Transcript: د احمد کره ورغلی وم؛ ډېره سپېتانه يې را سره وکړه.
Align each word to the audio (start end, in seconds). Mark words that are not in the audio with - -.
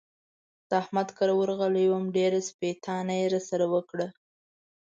د 0.69 0.71
احمد 0.81 1.09
کره 1.17 1.33
ورغلی 1.37 1.85
وم؛ 1.89 2.05
ډېره 2.17 2.39
سپېتانه 2.49 3.13
يې 3.21 3.27
را 3.33 3.41
سره 3.49 3.65
وکړه. 3.73 4.07